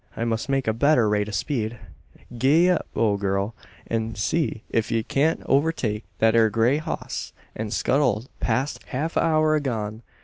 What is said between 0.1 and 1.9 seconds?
"I must make a better rate o' speed.